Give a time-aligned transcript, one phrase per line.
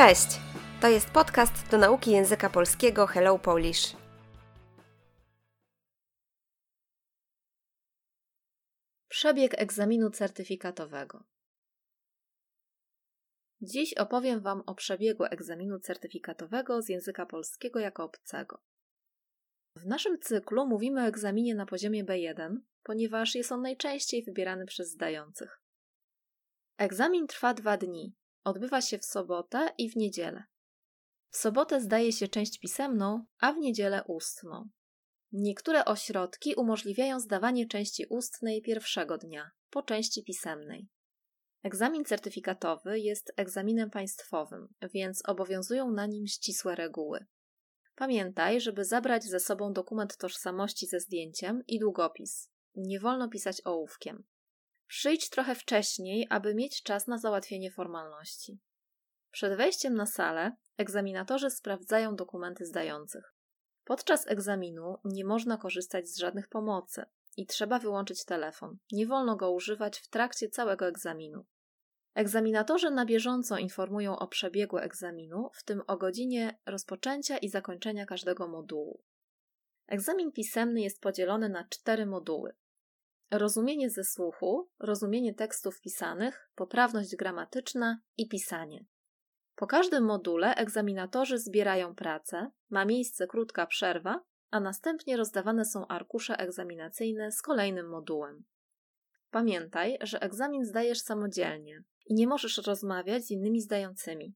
[0.00, 0.40] Cześć!
[0.80, 3.96] To jest podcast do nauki języka polskiego Hello Polish.
[9.08, 11.24] Przebieg egzaminu certyfikatowego.
[13.60, 18.62] Dziś opowiem Wam o przebiegu egzaminu certyfikatowego z języka polskiego jako obcego.
[19.76, 24.90] W naszym cyklu mówimy o egzaminie na poziomie B1, ponieważ jest on najczęściej wybierany przez
[24.90, 25.60] zdających.
[26.78, 28.19] Egzamin trwa dwa dni,
[28.50, 30.44] Odbywa się w sobotę i w niedzielę.
[31.30, 34.68] W sobotę zdaje się część pisemną, a w niedzielę ustną.
[35.32, 40.88] Niektóre ośrodki umożliwiają zdawanie części ustnej pierwszego dnia, po części pisemnej.
[41.62, 47.26] Egzamin certyfikatowy jest egzaminem państwowym, więc obowiązują na nim ścisłe reguły.
[47.94, 52.50] Pamiętaj, żeby zabrać ze sobą dokument tożsamości ze zdjęciem i długopis.
[52.74, 54.24] Nie wolno pisać ołówkiem.
[54.90, 58.60] Przyjdź trochę wcześniej, aby mieć czas na załatwienie formalności.
[59.30, 63.34] Przed wejściem na salę egzaminatorzy sprawdzają dokumenty zdających.
[63.84, 67.02] Podczas egzaminu nie można korzystać z żadnych pomocy
[67.36, 68.78] i trzeba wyłączyć telefon.
[68.92, 71.46] Nie wolno go używać w trakcie całego egzaminu.
[72.14, 78.48] Egzaminatorzy na bieżąco informują o przebiegu egzaminu, w tym o godzinie rozpoczęcia i zakończenia każdego
[78.48, 79.04] modułu.
[79.86, 82.54] Egzamin pisemny jest podzielony na cztery moduły:
[83.30, 88.84] rozumienie ze słuchu, rozumienie tekstów pisanych, poprawność gramatyczna i pisanie.
[89.54, 96.36] Po każdym module egzaminatorzy zbierają pracę, ma miejsce krótka przerwa, a następnie rozdawane są arkusze
[96.36, 98.44] egzaminacyjne z kolejnym modułem.
[99.30, 104.34] Pamiętaj, że egzamin zdajesz samodzielnie i nie możesz rozmawiać z innymi zdającymi.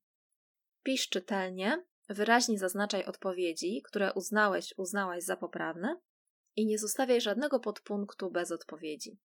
[0.82, 6.00] Pisz czytelnie, wyraźnie zaznaczaj odpowiedzi, które uznałeś, uznałaś za poprawne
[6.56, 9.18] i nie zostawiaj żadnego podpunktu bez odpowiedzi.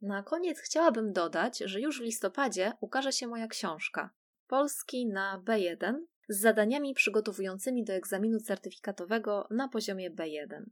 [0.00, 4.10] Na koniec chciałabym dodać, że już w listopadzie ukaże się moja książka
[4.46, 5.94] Polski na B1
[6.28, 10.64] z zadaniami przygotowującymi do egzaminu certyfikatowego na poziomie B1.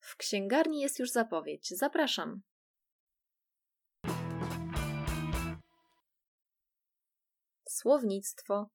[0.00, 1.68] W księgarni jest już zapowiedź.
[1.68, 2.42] Zapraszam.
[7.68, 8.70] Słownictwo.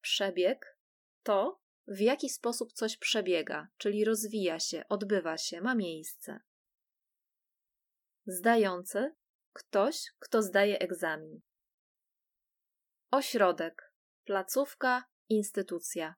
[0.00, 0.78] Przebieg
[1.22, 6.40] to w jaki sposób coś przebiega, czyli rozwija się, odbywa się, ma miejsce.
[8.26, 9.14] Zdający
[9.52, 11.40] ktoś, kto zdaje egzamin.
[13.10, 13.94] Ośrodek,
[14.24, 16.14] placówka, instytucja.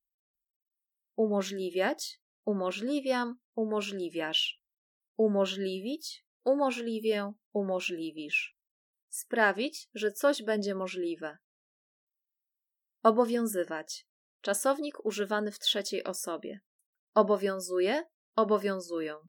[1.16, 4.60] Umożliwiać, umożliwiam, umożliwiasz.
[5.16, 8.56] Umożliwić, umożliwię, umożliwisz.
[9.08, 11.38] Sprawić, że coś będzie możliwe.
[13.02, 14.09] Obowiązywać
[14.40, 16.60] Czasownik używany w trzeciej osobie.
[17.14, 18.06] Obowiązuje,
[18.36, 19.28] obowiązują.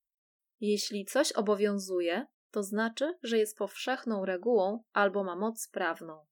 [0.59, 6.27] Jeśli coś obowiązuje, to znaczy, że jest powszechną regułą albo ma moc prawną.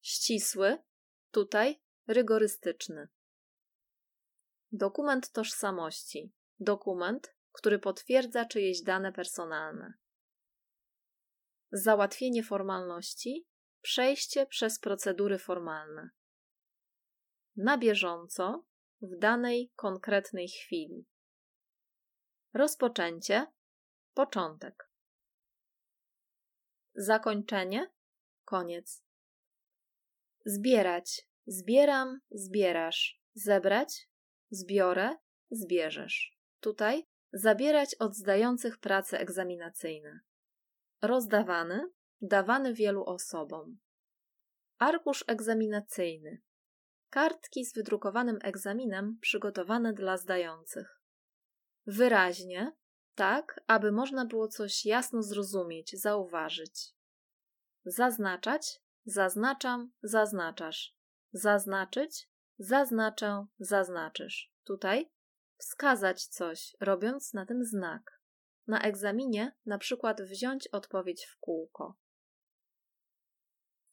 [0.00, 0.78] Ścisły,
[1.30, 3.08] tutaj rygorystyczny.
[4.72, 6.32] Dokument tożsamości.
[6.60, 9.94] Dokument, który potwierdza czyjeś dane personalne.
[11.72, 13.46] Załatwienie formalności,
[13.82, 16.10] przejście przez procedury formalne
[17.58, 18.64] na bieżąco
[19.02, 21.06] w danej konkretnej chwili.
[22.54, 23.46] Rozpoczęcie,
[24.14, 24.90] początek.
[26.94, 27.90] Zakończenie,
[28.44, 29.04] koniec.
[30.44, 33.18] Zbierać, zbieram, zbierasz.
[33.34, 34.08] Zebrać,
[34.50, 35.16] zbiorę,
[35.50, 36.38] zbierzesz.
[36.60, 40.20] Tutaj zabierać od zdających prace egzaminacyjne.
[41.02, 41.90] Rozdawany,
[42.20, 43.78] dawany wielu osobom.
[44.78, 46.42] Arkusz egzaminacyjny
[47.10, 51.00] kartki z wydrukowanym egzaminem przygotowane dla zdających.
[51.86, 52.72] Wyraźnie,
[53.14, 56.94] tak, aby można było coś jasno zrozumieć, zauważyć.
[57.84, 60.98] Zaznaczać, zaznaczam, zaznaczasz.
[61.32, 64.52] Zaznaczyć, zaznaczę, zaznaczysz.
[64.64, 65.10] Tutaj
[65.56, 68.22] wskazać coś, robiąc na tym znak.
[68.66, 71.96] Na egzaminie na przykład wziąć odpowiedź w kółko.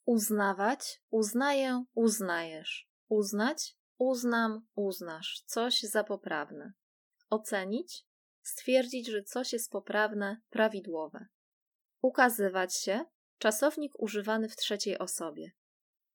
[0.04, 2.90] Uznawać, uznaję, uznajesz.
[3.08, 6.72] Uznać, uznam, uznasz, coś za poprawne.
[7.30, 8.06] Ocenić,
[8.42, 11.26] stwierdzić, że coś jest poprawne, prawidłowe.
[12.02, 13.04] Ukazywać się,
[13.38, 15.52] czasownik używany w trzeciej osobie.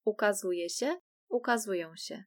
[0.04, 2.24] Ukazuje się, ukazują się.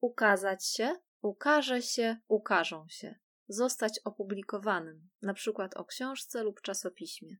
[0.00, 3.14] Ukazać się, ukaże się, ukażą się.
[3.48, 7.36] Zostać opublikowanym, na przykład o książce lub czasopiśmie.